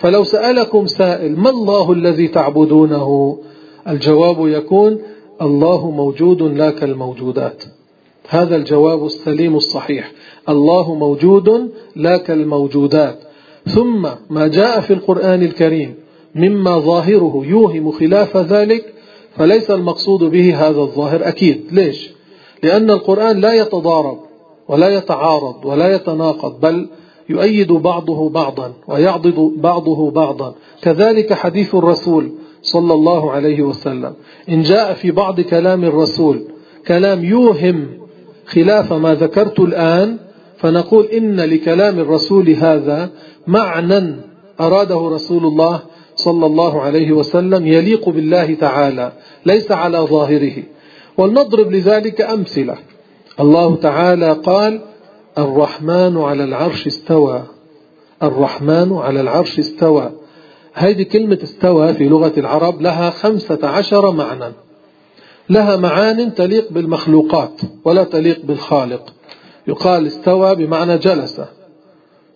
[0.00, 3.38] فلو سألكم سائل ما الله الذي تعبدونه؟
[3.88, 4.98] الجواب يكون
[5.42, 7.62] الله موجود لا كالموجودات.
[8.28, 10.12] هذا الجواب السليم الصحيح.
[10.48, 13.18] الله موجود لا كالموجودات.
[13.66, 15.94] ثم ما جاء في القرآن الكريم
[16.34, 18.94] مما ظاهره يوهم خلاف ذلك
[19.36, 21.28] فليس المقصود به هذا الظاهر.
[21.28, 21.60] أكيد.
[21.72, 22.10] ليش؟
[22.62, 24.18] لأن القرآن لا يتضارب
[24.68, 26.88] ولا يتعارض ولا يتناقض بل
[27.30, 30.54] يؤيد بعضه بعضا ويعضد بعضه بعضا.
[30.82, 34.12] كذلك حديث الرسول صلى الله عليه وسلم.
[34.48, 36.42] إن جاء في بعض كلام الرسول
[36.86, 37.86] كلام يوهم
[38.46, 40.18] خلاف ما ذكرت الآن
[40.58, 43.10] فنقول إن لكلام الرسول هذا
[43.46, 44.16] معنى
[44.60, 45.80] أراده رسول الله
[46.16, 49.12] صلى الله عليه وسلم يليق بالله تعالى
[49.46, 50.62] ليس على ظاهره.
[51.18, 52.76] ولنضرب لذلك أمثلة.
[53.40, 54.80] الله تعالى قال
[55.38, 57.42] الرحمن على العرش استوى.
[58.22, 60.10] الرحمن على العرش استوى.
[60.72, 64.52] هذه كلمة استوى في لغة العرب لها خمسة عشر معنى.
[65.50, 69.12] لها معان تليق بالمخلوقات ولا تليق بالخالق.
[69.68, 71.40] يقال استوى بمعنى جلس.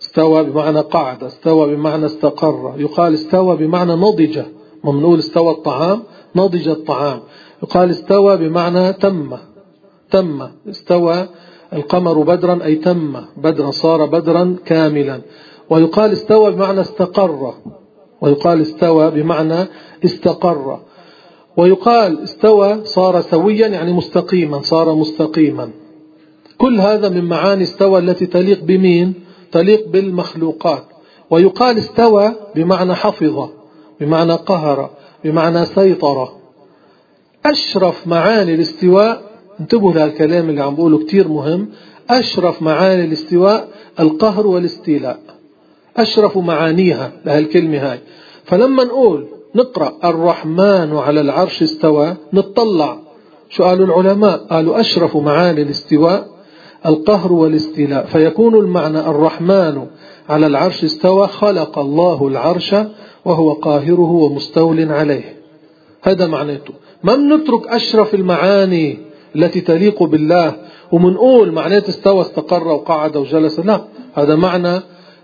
[0.02, 1.24] استوى بمعنى قعد.
[1.24, 2.74] استوى بمعنى استقر.
[2.78, 4.38] يقال استوى بمعنى نضج.
[4.84, 6.02] ما بنقول استوى الطعام
[6.36, 7.20] نضج الطعام.
[7.62, 9.36] يقال استوى بمعنى تم.
[10.10, 10.48] تم.
[10.70, 11.28] استوى
[11.75, 15.20] القمر بدرا أي تم بدرا صار بدرا كاملا.
[15.70, 17.55] ويقال استوى بمعنى استقر.
[18.20, 19.66] ويقال استوى بمعنى
[20.05, 20.81] استقر.
[21.56, 25.70] ويقال استوى صار سويا يعني مستقيما صار مستقيما.
[26.58, 29.14] كل هذا من معاني استوى التي تليق بمين؟
[29.53, 30.84] تليق بالمخلوقات.
[31.31, 33.48] ويقال استوى بمعنى حفظ
[34.00, 34.91] بمعنى قهر
[35.25, 36.38] بمعنى سيطرة.
[37.47, 41.69] أشرف معاني الاستواء انتبهوا لهالكلام اللي عم بقوله كتير مهم.
[42.10, 43.69] أشرف معاني الاستواء
[44.00, 45.19] القهر والاستيلاء.
[45.97, 47.98] أشرف معانيها لهالكلمة هاي.
[48.44, 52.98] فلما نقول نقرأ الرحمن على العرش استوى نطلع.
[53.50, 56.28] شو قالوا العلماء؟ قالوا أشرف معاني الاستواء
[56.86, 58.06] القهر والاستيلاء.
[58.06, 59.86] فيكون المعنى الرحمن
[60.28, 62.75] على العرش استوى خلق الله العرش
[63.25, 65.36] وهو قاهره ومستول عليه.
[66.03, 66.75] هذا معناته.
[67.03, 68.98] ما بنترك أشرف المعاني
[69.37, 70.55] التي تليق بالله.
[70.93, 73.61] ومنقول معناته استوى استقر وقعد وجلس.
[73.61, 73.81] لا
[74.15, 74.81] هذا معنى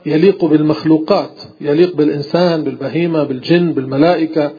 [0.07, 4.53] يليق بالمخلوقات يليق بالإنسان بالبهيمة بالجن بالملائكة.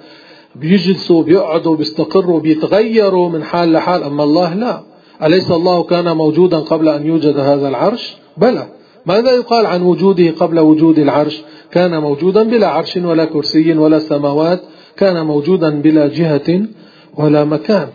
[0.55, 4.03] بيجلسوا بيقعدوا بيستقروا بيتغيروا من حال لحال.
[4.03, 4.81] أما الله لا.
[5.23, 8.67] أليس الله كان موجودا قبل أن يوجد هذا العرش؟ بلى.
[9.05, 11.41] ماذا يقال عن وجوده قبل وجود العرش؟
[11.71, 14.61] كان موجودا بلا عرش ولا كرسي ولا سماوات.
[14.97, 16.61] كان موجودا بلا جهة
[17.17, 17.87] ولا مكان.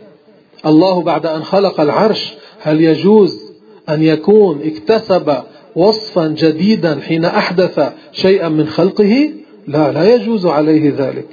[0.67, 3.37] الله بعد أن خلق العرش هل يجوز
[3.89, 5.37] أن يكون اكتسب
[5.77, 9.31] وصفا جديدا حين أحدث شيئا من خلقه؟
[9.69, 11.27] لا لا يجوز عليه ذلك.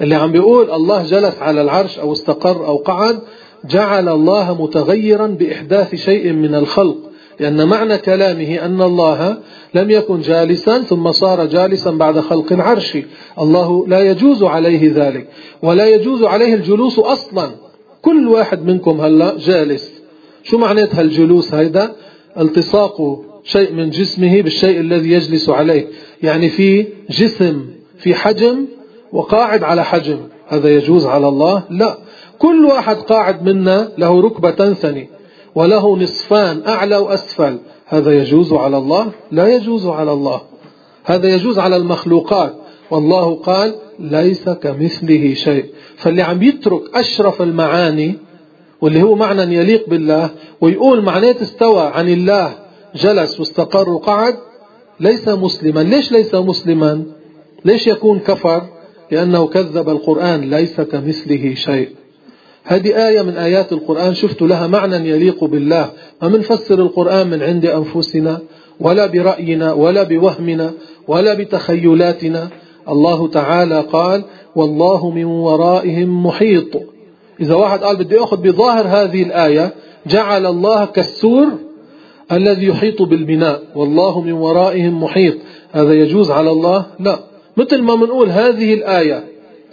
[0.00, 3.18] اللي عم بيقول الله جلس على العرش أو استقر أو قعد
[3.64, 6.96] جعل الله متغيرا بإحداث شيء من الخلق.
[7.40, 9.36] لأن معنى كلامه أن الله
[9.74, 12.98] لم يكن جالسا ثم صار جالسا بعد خلق العرش.
[13.40, 15.28] الله لا يجوز عليه ذلك.
[15.62, 17.67] ولا يجوز عليه الجلوس أصلا.
[18.02, 19.92] كل واحد منكم هلا جالس.
[20.42, 21.92] شو معنات هالجلوس هيدا؟
[22.38, 25.86] التصاق شيء من جسمه بالشيء الذي يجلس عليه.
[26.22, 27.66] يعني في جسم
[27.98, 28.66] في حجم
[29.12, 30.18] وقاعد على حجم.
[30.48, 31.98] هذا يجوز على الله؟ لا.
[32.38, 35.08] كل واحد قاعد منا له ركبة تنثني
[35.54, 37.58] وله نصفان أعلى وأسفل.
[37.86, 40.40] هذا يجوز على الله؟ لا يجوز على الله.
[41.04, 42.54] هذا يجوز على المخلوقات.
[42.90, 45.64] والله قال ليس كمثله شيء.
[45.96, 48.14] فاللي عم يترك أشرف المعاني
[48.80, 52.58] واللي هو معنى يليق بالله ويقول معنات استوى عن الله
[52.94, 54.34] جلس واستقر وقعد
[55.00, 55.80] ليس مسلما.
[55.80, 57.04] ليش ليس مسلما؟
[57.64, 58.62] ليش يكون كفر؟
[59.10, 61.88] لأنه كذب القرآن ليس كمثله شيء.
[62.64, 65.90] هذه آية من آيات القرآن شفت لها معنى يليق بالله.
[66.22, 68.40] ما منفسر القرآن من عند أنفسنا
[68.80, 70.72] ولا برأينا ولا بوهمنا
[71.08, 72.48] ولا بتخيلاتنا.
[72.88, 74.24] الله تعالى قال
[74.56, 76.82] والله من ورائهم محيط.
[77.40, 79.74] إذا واحد قال بدي أخذ بظاهر هذه الآية
[80.06, 81.46] جعل الله كالسور
[82.32, 83.62] الذي يحيط بالبناء.
[83.74, 85.34] والله من ورائهم محيط.
[85.72, 87.18] هذا يجوز على الله؟ لا.
[87.56, 89.24] مثل ما منقول هذه الآية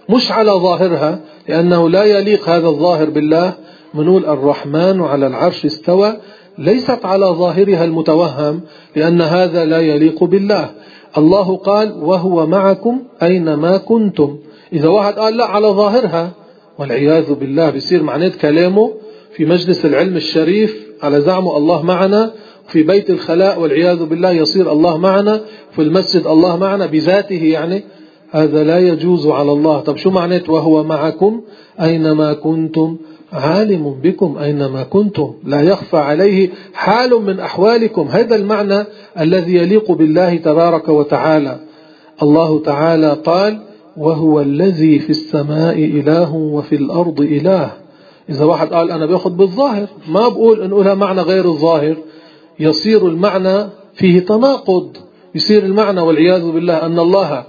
[0.10, 3.54] مش على ظاهرها لأنه لا يليق هذا الظاهر بالله.
[3.94, 6.18] منقول الرحمن على العرش استوى.
[6.58, 8.62] ليست على ظاهرها المتوهم
[8.96, 10.70] لأن هذا لا يليق بالله.
[11.18, 14.38] الله قال وهو معكم أينما كنتم.
[14.74, 16.32] إذا واحد قال لا على ظاهرها
[16.80, 18.92] والعياذ بالله بيصير معنات كلامه
[19.36, 22.32] في مجلس العلم الشريف على زعمه الله معنا
[22.68, 25.42] في بيت الخلاء والعياذ بالله يصير الله معنا
[25.72, 27.84] في المسجد الله معنا بذاته يعني.
[28.32, 29.80] هذا لا يجوز على الله.
[29.80, 31.42] طب شو معنات وهو معكم
[31.82, 32.98] أينما كنتم؟
[33.36, 35.34] عالم بكم أينما كنتم.
[35.44, 38.08] لا يخفى عليه حال من أحوالكم.
[38.08, 38.86] هذا المعنى
[39.20, 41.60] الذي يليق بالله تبارك وتعالى.
[42.22, 43.62] الله تعالى قال
[43.98, 47.72] وهو الذي في السماء إله وفي الأرض إله.
[48.30, 49.88] إذا واحد قال أنا بأخذ بالظاهر.
[50.10, 51.96] ما بقول نقولها معنى غير الظاهر.
[52.60, 54.98] يصير المعنى فيه تناقض.
[55.36, 57.44] يصير المعنى والعياذ بالله أن الله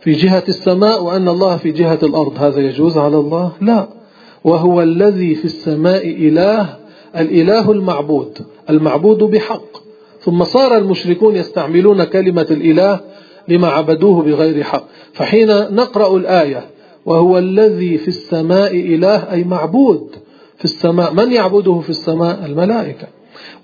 [0.00, 2.32] في جهة السماء وأن الله في جهة الأرض.
[2.38, 4.03] هذا يجوز على الله؟ لا.
[4.44, 6.76] وهو الذي في السماء إله
[7.16, 8.38] الإله المعبود
[8.70, 9.84] المعبود بحق.
[10.20, 13.00] ثم صار المشركون يستعملون كلمة الإله
[13.48, 14.84] لما عبدوه بغير حق.
[15.12, 16.64] فحين نقرأ الآية
[17.06, 20.10] وهو الذي في السماء إله أي معبود
[20.58, 21.14] في السماء.
[21.14, 23.06] من يعبده في السماء؟ الملائكة.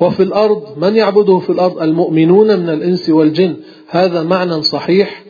[0.01, 3.57] وفي الأرض من يعبده في الأرض؟ المؤمنون من الإنس والجن.
[3.89, 5.25] هذا معنى صحيح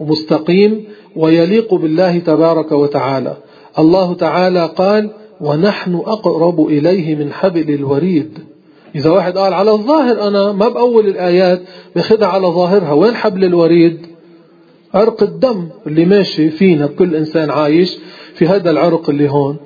[0.00, 0.84] ومستقيم
[1.16, 3.36] ويليق بالله تبارك وتعالى.
[3.78, 5.10] الله تعالى قال
[5.40, 8.38] ونحن أقرب إليه من حبل الوريد.
[8.94, 11.62] إذا واحد قال على الظاهر أنا ما بأول الآيات
[11.96, 14.06] بخدع على ظاهرها وين حبل الوريد؟
[14.94, 17.98] عرق الدم اللي ماشي فينا كل إنسان عايش
[18.34, 19.56] في هذا العرق اللي هون.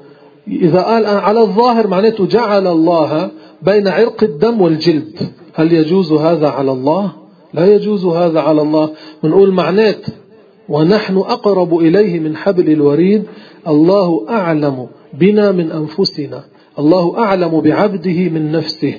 [0.48, 3.30] إذا قال أنا على الظاهر معناته جعل الله
[3.62, 5.18] بين عرق الدم والجلد.
[5.54, 7.12] هل يجوز هذا على الله؟
[7.54, 8.90] لا يجوز هذا على الله.
[9.22, 10.06] بنقول معنات
[10.68, 13.22] ونحن أقرب إليه من حبل الوريد.
[13.68, 16.44] الله أعلم بنا من أنفسنا.
[16.78, 18.94] الله أعلم بعبده من نفسه.